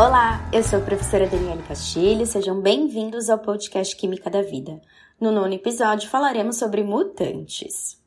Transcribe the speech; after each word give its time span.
Olá, 0.00 0.48
eu 0.50 0.62
sou 0.62 0.78
a 0.78 0.82
professora 0.82 1.26
Daniele 1.26 1.62
Castilho. 1.62 2.24
Sejam 2.24 2.58
bem-vindos 2.58 3.28
ao 3.28 3.38
podcast 3.38 3.94
Química 3.94 4.30
da 4.30 4.40
Vida. 4.40 4.80
No 5.20 5.30
nono 5.30 5.52
episódio 5.52 6.08
falaremos 6.08 6.56
sobre 6.56 6.82
mutantes. 6.82 8.00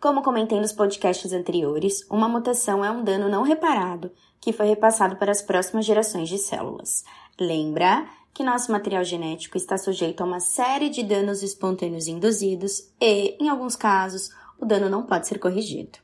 Como 0.00 0.24
comentei 0.24 0.58
nos 0.58 0.72
podcasts 0.72 1.32
anteriores, 1.32 2.04
uma 2.10 2.28
mutação 2.28 2.84
é 2.84 2.90
um 2.90 3.04
dano 3.04 3.28
não 3.28 3.44
reparado 3.44 4.10
que 4.40 4.52
foi 4.52 4.66
repassado 4.66 5.14
para 5.14 5.30
as 5.30 5.40
próximas 5.40 5.86
gerações 5.86 6.28
de 6.28 6.36
células. 6.36 7.04
Lembra 7.38 8.08
que 8.34 8.42
nosso 8.42 8.72
material 8.72 9.04
genético 9.04 9.56
está 9.56 9.78
sujeito 9.78 10.20
a 10.20 10.26
uma 10.26 10.40
série 10.40 10.90
de 10.90 11.04
danos 11.04 11.44
espontâneos 11.44 12.08
induzidos 12.08 12.90
e, 13.00 13.36
em 13.40 13.48
alguns 13.48 13.76
casos, 13.76 14.30
o 14.58 14.66
dano 14.66 14.90
não 14.90 15.04
pode 15.04 15.28
ser 15.28 15.38
corrigido. 15.38 16.03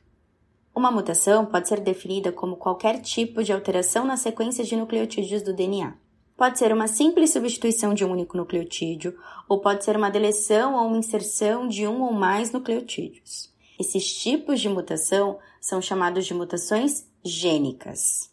Uma 0.81 0.89
mutação 0.89 1.45
pode 1.45 1.67
ser 1.67 1.79
definida 1.79 2.31
como 2.31 2.55
qualquer 2.55 3.01
tipo 3.01 3.43
de 3.43 3.53
alteração 3.53 4.03
na 4.03 4.17
sequência 4.17 4.63
de 4.63 4.75
nucleotídeos 4.75 5.43
do 5.43 5.53
DNA. 5.53 5.93
Pode 6.35 6.57
ser 6.57 6.73
uma 6.73 6.87
simples 6.87 7.29
substituição 7.29 7.93
de 7.93 8.03
um 8.03 8.11
único 8.11 8.35
nucleotídeo, 8.35 9.15
ou 9.47 9.61
pode 9.61 9.85
ser 9.85 9.95
uma 9.95 10.09
deleção 10.09 10.73
ou 10.73 10.87
uma 10.87 10.97
inserção 10.97 11.67
de 11.67 11.87
um 11.87 12.01
ou 12.01 12.11
mais 12.11 12.51
nucleotídeos. 12.51 13.53
Esses 13.79 14.11
tipos 14.11 14.59
de 14.59 14.69
mutação 14.69 15.37
são 15.61 15.79
chamados 15.79 16.25
de 16.25 16.33
mutações 16.33 17.07
gênicas. 17.23 18.31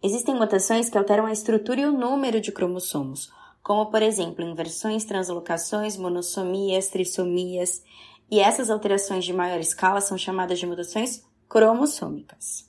Existem 0.00 0.36
mutações 0.36 0.88
que 0.88 0.96
alteram 0.96 1.26
a 1.26 1.32
estrutura 1.32 1.80
e 1.80 1.86
o 1.86 1.98
número 1.98 2.40
de 2.40 2.52
cromossomos, 2.52 3.28
como 3.60 3.86
por 3.86 4.02
exemplo 4.02 4.44
inversões, 4.44 5.04
translocações, 5.04 5.96
monossomias, 5.96 6.86
trissomias, 6.86 7.82
e 8.30 8.38
essas 8.38 8.70
alterações 8.70 9.24
de 9.24 9.32
maior 9.32 9.58
escala 9.58 10.00
são 10.00 10.16
chamadas 10.16 10.56
de 10.60 10.64
mutações 10.64 11.28
cromossômicas. 11.50 12.64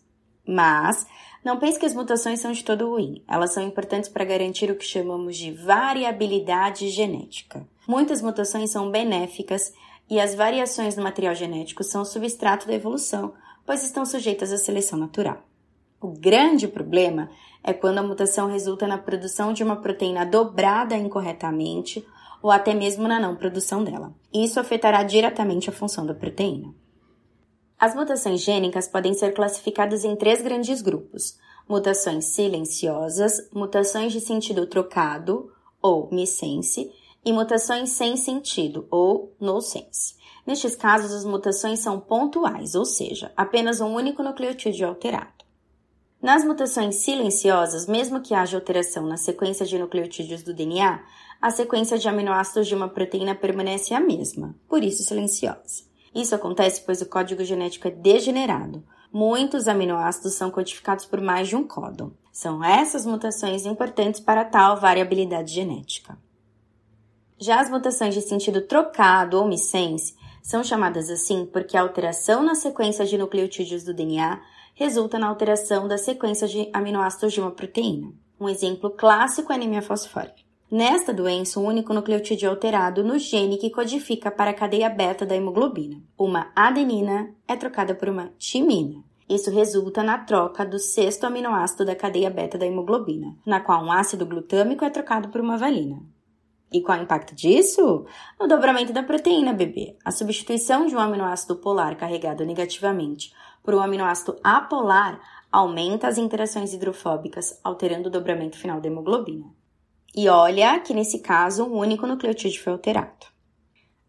Mas 0.46 1.06
não 1.46 1.60
pense 1.60 1.80
que 1.80 1.86
as 1.86 1.94
mutações 1.94 2.40
são 2.40 2.52
de 2.52 2.64
todo 2.64 2.90
ruim. 2.90 3.24
Elas 3.28 3.54
são 3.54 3.64
importantes 3.64 4.10
para 4.10 4.26
garantir 4.26 4.70
o 4.70 4.76
que 4.76 4.84
chamamos 4.84 5.38
de 5.38 5.52
variabilidade 5.52 6.90
genética. 6.90 7.66
Muitas 7.88 8.22
mutações 8.22 8.72
são 8.72 8.92
benéficas 8.92 9.72
e 10.10 10.20
as 10.20 10.36
variações 10.36 10.98
no 10.98 11.04
material 11.04 11.36
genético 11.36 11.84
são 11.84 12.04
substrato 12.04 12.68
da 12.68 12.74
evolução, 12.74 13.34
pois 13.66 13.84
estão 13.84 14.06
sujeitas 14.06 14.52
à 14.52 14.58
seleção 14.58 15.00
natural. 15.00 15.44
O 16.02 16.08
grande 16.08 16.68
problema 16.68 17.30
é 17.64 17.74
quando 17.74 18.00
a 18.00 18.04
mutação 18.04 18.48
resulta 18.48 18.88
na 18.88 18.98
produção 18.98 19.54
de 19.54 19.64
uma 19.64 19.76
proteína 19.76 20.26
dobrada 20.26 20.98
incorretamente 20.98 22.06
ou 22.42 22.50
até 22.50 22.74
mesmo 22.74 23.08
na 23.08 23.20
não 23.20 23.36
produção 23.36 23.84
dela. 23.84 24.12
Isso 24.34 24.60
afetará 24.60 25.04
diretamente 25.04 25.70
a 25.70 25.74
função 25.74 26.06
da 26.06 26.14
proteína. 26.16 26.74
As 27.82 27.96
mutações 27.96 28.42
gênicas 28.42 28.88
podem 28.88 29.12
ser 29.12 29.34
classificadas 29.34 30.06
em 30.06 30.16
três 30.16 30.40
grandes 30.40 30.84
grupos: 30.84 31.40
mutações 31.68 32.26
silenciosas, 32.26 33.50
mutações 33.52 34.14
de 34.14 34.22
sentido 34.22 34.68
trocado, 34.68 35.52
ou 35.82 36.08
missense, 36.12 36.92
e 37.26 37.34
mutações 37.34 37.90
sem 37.90 38.16
sentido, 38.16 38.86
ou 38.92 39.36
no-sense. 39.40 40.14
Nestes 40.46 40.76
casos, 40.76 41.12
as 41.12 41.26
mutações 41.26 41.80
são 41.80 42.00
pontuais, 42.00 42.76
ou 42.76 42.86
seja, 42.86 43.32
apenas 43.36 43.82
um 43.82 43.96
único 43.96 44.22
nucleotídeo 44.22 44.88
alterado. 44.88 45.44
Nas 46.22 46.46
mutações 46.46 46.98
silenciosas, 46.98 47.88
mesmo 47.88 48.22
que 48.22 48.36
haja 48.36 48.58
alteração 48.58 49.08
na 49.08 49.18
sequência 49.18 49.66
de 49.66 49.80
nucleotídeos 49.80 50.44
do 50.44 50.54
DNA, 50.54 51.04
a 51.42 51.50
sequência 51.50 51.98
de 51.98 52.08
aminoácidos 52.08 52.68
de 52.68 52.76
uma 52.76 52.90
proteína 52.90 53.34
permanece 53.34 53.96
a 53.96 54.00
mesma, 54.00 54.56
por 54.70 54.84
isso 54.84 55.02
silenciosa. 55.02 55.90
Isso 56.14 56.36
acontece 56.36 56.82
pois 56.86 57.02
o 57.02 57.06
código 57.06 57.44
genético 57.44 57.88
é 57.88 57.92
degenerado. 57.92 58.84
Muitos 59.12 59.68
aminoácidos 59.68 60.34
são 60.34 60.52
codificados 60.52 61.06
por 61.06 61.20
mais 61.20 61.48
de 61.48 61.56
um 61.56 61.68
códon. 61.68 62.12
São 62.32 62.64
essas 62.64 63.06
mutações 63.06 63.66
importantes 63.66 64.20
para 64.20 64.46
tal 64.46 64.78
variabilidade 64.78 65.54
genética. 65.54 66.18
Já 67.38 67.60
as 67.60 67.70
mutações 67.70 68.14
de 68.14 68.22
sentido 68.22 68.62
trocado 68.62 69.38
ou 69.38 69.48
missense 69.48 70.16
são 70.44 70.64
chamadas 70.64 71.10
assim 71.10 71.46
porque 71.46 71.76
a 71.76 71.82
alteração 71.82 72.44
na 72.44 72.56
sequência 72.56 73.06
de 73.06 73.18
nucleotídeos 73.18 73.84
do 73.84 73.94
DNA 73.94 74.40
resulta 74.76 75.20
na 75.20 75.28
alteração 75.28 75.88
da 75.88 75.98
sequência 75.98 76.48
de 76.48 76.70
aminoácidos 76.74 77.34
de 77.34 77.42
uma 77.42 77.52
proteína. 77.52 78.14
Um 78.40 78.50
exemplo 78.50 78.90
clássico 78.90 79.52
é 79.52 79.56
a 79.56 79.58
anemia 79.58 79.82
fosfórica. 79.82 80.42
Nesta 80.72 81.14
doença, 81.14 81.60
o 81.60 81.64
único 81.64 81.94
nucleotídeo 81.94 82.50
alterado 82.50 83.04
no 83.04 83.20
gene 83.20 83.58
que 83.58 83.70
codifica 83.70 84.32
para 84.32 84.52
a 84.52 84.54
cadeia 84.54 84.90
beta 84.90 85.26
da 85.26 85.36
hemoglobina. 85.36 86.02
Uma 86.18 86.50
adenina 86.56 87.36
é 87.46 87.58
trocada 87.58 87.94
por 87.94 88.08
uma 88.08 88.32
timina. 88.38 89.04
Isso 89.28 89.52
resulta 89.52 90.02
na 90.02 90.20
troca 90.20 90.66
do 90.66 90.80
sexto 90.80 91.26
aminoácido 91.26 91.84
da 91.84 91.94
cadeia 91.94 92.30
beta 92.30 92.58
da 92.58 92.66
hemoglobina, 92.66 93.36
na 93.46 93.60
qual 93.60 93.84
um 93.84 93.92
ácido 93.92 94.26
glutâmico 94.26 94.86
é 94.86 94.90
trocado 94.90 95.28
por 95.28 95.42
uma 95.42 95.58
valina. 95.58 96.02
E 96.72 96.80
qual 96.80 96.98
é 96.98 97.02
o 97.02 97.04
impacto 97.04 97.36
disso? 97.36 98.06
No 98.40 98.48
dobramento 98.48 98.94
da 98.94 99.04
proteína, 99.04 99.52
bebê. 99.52 99.98
A 100.06 100.12
substituição 100.12 100.86
de 100.86 100.96
um 100.96 101.00
aminoácido 101.00 101.58
polar 101.58 101.98
carregado 101.98 102.46
negativamente 102.46 103.34
por 103.62 103.76
um 103.76 103.82
aminoácido 103.82 104.38
apolar 104.42 105.20
aumenta 105.52 106.08
as 106.08 106.18
interações 106.18 106.74
hidrofóbicas, 106.74 107.60
alterando 107.62 108.08
o 108.08 108.12
dobramento 108.12 108.58
final 108.58 108.80
da 108.80 108.88
hemoglobina. 108.88 109.60
E 110.16 110.28
olha 110.28 110.80
que 110.80 110.94
nesse 110.94 111.20
caso 111.20 111.64
um 111.64 111.78
único 111.78 112.06
nucleotídeo 112.06 112.62
foi 112.62 112.74
alterado. 112.74 113.32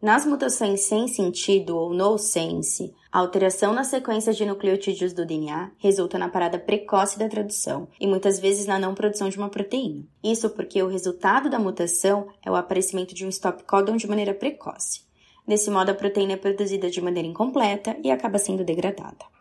Nas 0.01 0.27
mutações 0.27 0.81
sem 0.81 1.07
sentido 1.07 1.77
ou 1.77 1.95
no 1.95 2.19
sense, 2.19 2.93
a 3.13 3.21
alteração 3.21 3.73
na 3.73 3.85
sequência 3.85 4.33
de 4.33 4.45
nucleotídeos 4.45 5.13
do 5.13 5.25
DNA 5.25 5.71
resulta 5.79 6.19
na 6.19 6.29
parada 6.29 6.59
precoce 6.59 7.17
da 7.17 7.29
tradução 7.29 7.87
e 8.01 8.07
muitas 8.09 8.41
vezes 8.41 8.67
na 8.67 8.81
não 8.81 8.97
produção 8.97 9.29
de 9.29 9.39
uma 9.39 9.49
proteína. 9.49 10.03
Isso 10.25 10.51
porque 10.51 10.83
o 10.83 10.89
resultado 10.89 11.49
da 11.49 11.59
mutação 11.61 12.27
é 12.45 12.51
o 12.51 12.57
aparecimento 12.57 13.15
de 13.15 13.25
um 13.25 13.29
stop 13.29 13.63
codon 13.63 13.97
de 13.97 14.09
maneira 14.09 14.35
precoce. 14.35 15.03
Desse 15.47 15.71
modo, 15.71 15.91
a 15.91 15.95
proteína 15.95 16.33
é 16.33 16.37
produzida 16.37 16.91
de 16.91 17.01
maneira 17.01 17.29
incompleta 17.29 17.97
e 18.03 18.11
acaba 18.11 18.39
sendo 18.39 18.65
degradada. 18.65 19.32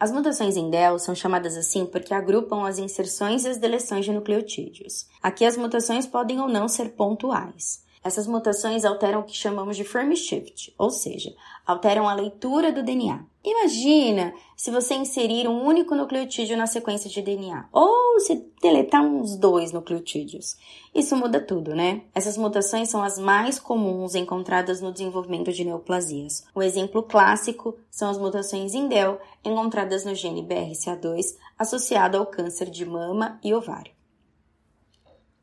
As 0.00 0.12
mutações 0.12 0.56
em 0.56 0.70
DEL 0.70 0.98
são 0.98 1.12
chamadas 1.12 1.56
assim 1.56 1.84
porque 1.84 2.14
agrupam 2.14 2.64
as 2.64 2.78
inserções 2.78 3.44
e 3.44 3.48
as 3.48 3.58
deleções 3.58 4.04
de 4.04 4.12
nucleotídeos. 4.12 5.06
Aqui 5.20 5.44
as 5.44 5.56
mutações 5.56 6.06
podem 6.06 6.40
ou 6.40 6.48
não 6.48 6.68
ser 6.68 6.90
pontuais. 6.90 7.82
Essas 8.02 8.26
mutações 8.26 8.84
alteram 8.84 9.20
o 9.20 9.24
que 9.24 9.36
chamamos 9.36 9.76
de 9.76 9.84
frame 9.84 10.16
shift, 10.16 10.74
ou 10.78 10.90
seja, 10.90 11.34
alteram 11.66 12.08
a 12.08 12.14
leitura 12.14 12.72
do 12.72 12.82
DNA. 12.82 13.24
Imagina 13.44 14.34
se 14.56 14.70
você 14.70 14.94
inserir 14.94 15.48
um 15.48 15.64
único 15.64 15.94
nucleotídeo 15.94 16.56
na 16.56 16.66
sequência 16.66 17.08
de 17.08 17.22
DNA, 17.22 17.68
ou 17.72 18.20
se 18.20 18.44
deletar 18.60 19.02
uns 19.02 19.36
dois 19.36 19.72
nucleotídeos. 19.72 20.56
Isso 20.94 21.16
muda 21.16 21.40
tudo, 21.40 21.74
né? 21.74 22.02
Essas 22.14 22.36
mutações 22.36 22.88
são 22.88 23.02
as 23.02 23.18
mais 23.18 23.58
comuns 23.58 24.14
encontradas 24.14 24.80
no 24.80 24.92
desenvolvimento 24.92 25.52
de 25.52 25.64
neoplasias. 25.64 26.44
O 26.54 26.62
exemplo 26.62 27.02
clássico 27.02 27.76
são 27.90 28.10
as 28.10 28.18
mutações 28.18 28.74
em 28.74 28.88
DEL 28.88 29.20
encontradas 29.44 30.04
no 30.04 30.14
gene 30.14 30.42
BRCA2 30.42 31.36
associado 31.58 32.16
ao 32.16 32.26
câncer 32.26 32.70
de 32.70 32.84
mama 32.84 33.38
e 33.42 33.54
ovário. 33.54 33.97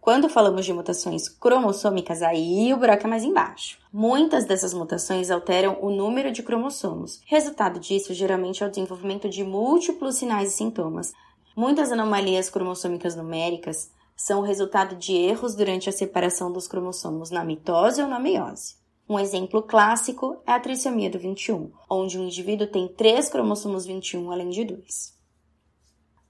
Quando 0.06 0.30
falamos 0.30 0.64
de 0.64 0.72
mutações 0.72 1.28
cromossômicas, 1.28 2.22
aí 2.22 2.72
o 2.72 2.78
buraco 2.78 3.08
é 3.08 3.10
mais 3.10 3.24
embaixo. 3.24 3.80
Muitas 3.92 4.46
dessas 4.46 4.72
mutações 4.72 5.32
alteram 5.32 5.80
o 5.82 5.90
número 5.90 6.32
de 6.32 6.44
cromossomos. 6.44 7.22
Resultado 7.26 7.80
disso 7.80 8.14
geralmente 8.14 8.64
é 8.64 8.68
o 8.68 8.70
desenvolvimento 8.70 9.28
de 9.28 9.44
múltiplos 9.44 10.18
sinais 10.18 10.54
e 10.54 10.58
sintomas. 10.58 11.12
Muitas 11.58 11.92
anomalias 11.92 12.52
cromossômicas 12.52 13.16
numéricas 13.16 13.90
são 14.16 14.42
o 14.42 14.44
resultado 14.44 14.96
de 14.96 15.12
erros 15.12 15.56
durante 15.56 15.90
a 15.90 15.92
separação 15.92 16.52
dos 16.52 16.68
cromossomos 16.68 17.32
na 17.32 17.44
mitose 17.44 18.00
ou 18.00 18.08
na 18.08 18.20
meiose. 18.20 18.76
Um 19.10 19.18
exemplo 19.18 19.64
clássico 19.64 20.38
é 20.46 20.52
a 20.52 20.60
trissomia 20.60 21.10
do 21.10 21.18
21, 21.18 21.72
onde 21.90 22.20
um 22.20 22.26
indivíduo 22.26 22.68
tem 22.68 22.88
três 22.88 23.28
cromossomos 23.28 23.88
21 23.88 24.32
além 24.32 24.50
de 24.50 24.66
dois. 24.66 25.16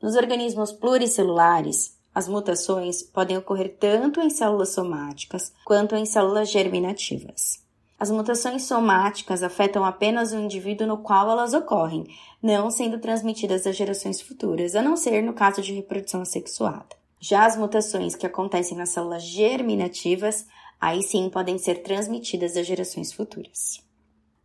Nos 0.02 0.16
organismos 0.16 0.72
pluricelulares, 0.72 1.95
as 2.16 2.30
mutações 2.30 3.04
podem 3.04 3.38
ocorrer 3.38 3.76
tanto 3.78 4.22
em 4.22 4.30
células 4.30 4.70
somáticas 4.70 5.52
quanto 5.66 5.98
em 5.98 6.06
células 6.06 6.50
germinativas. 6.50 7.62
As 8.00 8.10
mutações 8.10 8.64
somáticas 8.64 9.44
afetam 9.44 9.84
apenas 9.84 10.32
o 10.32 10.40
indivíduo 10.40 10.88
no 10.88 10.98
qual 11.00 11.30
elas 11.30 11.54
ocorrem, 11.54 12.06
não 12.42 12.72
sendo 12.72 13.00
transmitidas 13.00 13.68
às 13.68 13.76
gerações 13.76 14.22
futuras, 14.22 14.76
a 14.76 14.82
não 14.82 14.96
ser 14.96 15.22
no 15.22 15.34
caso 15.34 15.62
de 15.62 15.74
reprodução 15.74 16.22
assexuada. 16.22 16.96
Já 17.20 17.46
as 17.46 17.58
mutações 17.58 18.16
que 18.16 18.26
acontecem 18.26 18.78
nas 18.78 18.90
células 18.90 19.24
germinativas, 19.24 20.46
aí 20.80 21.04
sim 21.04 21.30
podem 21.30 21.58
ser 21.58 21.84
transmitidas 21.84 22.56
às 22.56 22.66
gerações 22.66 23.12
futuras. 23.12 23.84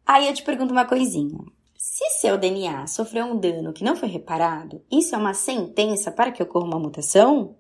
Aí 0.05 0.27
eu 0.27 0.35
te 0.35 0.43
pergunto 0.43 0.73
uma 0.73 0.85
coisinha. 0.85 1.39
Se 1.77 2.05
seu 2.21 2.37
DNA 2.37 2.87
sofreu 2.87 3.27
um 3.27 3.37
dano 3.37 3.73
que 3.73 3.85
não 3.85 3.97
foi 3.97 4.09
reparado, 4.09 4.83
isso 4.91 5.15
é 5.15 5.19
uma 5.19 5.35
sentença 5.35 6.11
para 6.11 6.33
que 6.33 6.43
ocorra 6.43 6.67
uma 6.67 6.79
mutação? 6.79 7.57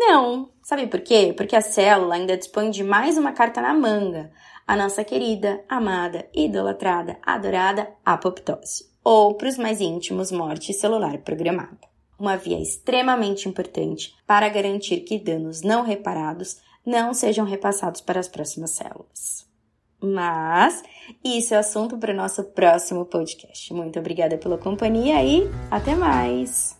Não. 0.00 0.48
Sabe 0.62 0.86
por 0.86 1.00
quê? 1.00 1.34
Porque 1.36 1.54
a 1.54 1.60
célula 1.60 2.14
ainda 2.14 2.36
dispõe 2.36 2.70
de 2.70 2.82
mais 2.82 3.18
uma 3.18 3.32
carta 3.32 3.60
na 3.60 3.74
manga, 3.74 4.30
a 4.66 4.74
nossa 4.74 5.04
querida, 5.04 5.62
amada, 5.68 6.26
idolatrada, 6.34 7.18
adorada 7.22 7.92
apoptose, 8.04 8.84
ou 9.04 9.34
para 9.34 9.48
os 9.48 9.58
mais 9.58 9.80
íntimos, 9.80 10.32
morte 10.32 10.72
celular 10.72 11.18
programada. 11.18 11.90
Uma 12.18 12.36
via 12.36 12.58
extremamente 12.58 13.46
importante 13.46 14.14
para 14.26 14.48
garantir 14.48 15.00
que 15.00 15.18
danos 15.18 15.60
não 15.60 15.82
reparados 15.82 16.58
não 16.84 17.12
sejam 17.12 17.44
repassados 17.44 18.00
para 18.00 18.20
as 18.20 18.28
próximas 18.28 18.70
células. 18.70 19.46
Mas 20.02 20.82
isso 21.22 21.52
é 21.52 21.58
assunto 21.58 21.98
para 21.98 22.12
o 22.12 22.16
nosso 22.16 22.42
próximo 22.44 23.04
podcast. 23.04 23.72
Muito 23.74 23.98
obrigada 23.98 24.38
pela 24.38 24.56
companhia 24.56 25.22
e 25.22 25.46
até 25.70 25.94
mais! 25.94 26.79